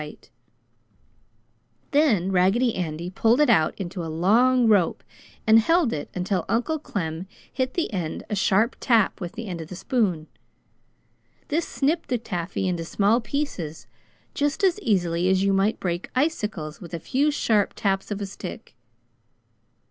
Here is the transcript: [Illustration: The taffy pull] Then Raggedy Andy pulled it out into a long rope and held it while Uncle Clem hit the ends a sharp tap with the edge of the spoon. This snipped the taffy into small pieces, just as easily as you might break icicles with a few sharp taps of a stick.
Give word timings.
[Illustration: 0.01 0.33
The 1.91 1.99
taffy 1.99 2.13
pull] 2.15 2.15
Then 2.23 2.31
Raggedy 2.31 2.75
Andy 2.75 3.09
pulled 3.11 3.39
it 3.39 3.51
out 3.51 3.75
into 3.79 4.03
a 4.03 4.07
long 4.09 4.67
rope 4.67 5.03
and 5.45 5.59
held 5.59 5.93
it 5.93 6.09
while 6.15 6.43
Uncle 6.49 6.79
Clem 6.79 7.27
hit 7.53 7.75
the 7.75 7.93
ends 7.93 8.23
a 8.27 8.35
sharp 8.35 8.75
tap 8.79 9.21
with 9.21 9.33
the 9.33 9.47
edge 9.47 9.61
of 9.61 9.67
the 9.67 9.75
spoon. 9.75 10.25
This 11.49 11.67
snipped 11.67 12.09
the 12.09 12.17
taffy 12.17 12.67
into 12.67 12.83
small 12.83 13.21
pieces, 13.21 13.85
just 14.33 14.63
as 14.63 14.79
easily 14.79 15.29
as 15.29 15.43
you 15.43 15.53
might 15.53 15.79
break 15.79 16.09
icicles 16.15 16.81
with 16.81 16.95
a 16.95 16.99
few 16.99 17.29
sharp 17.29 17.73
taps 17.75 18.09
of 18.09 18.19
a 18.21 18.25
stick. 18.25 18.75